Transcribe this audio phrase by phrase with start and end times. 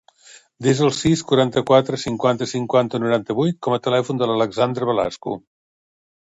[0.67, 5.37] Desa el sis, quaranta-quatre, cinquanta, cinquanta, noranta-vuit com a telèfon de l'Alexandra Velasco.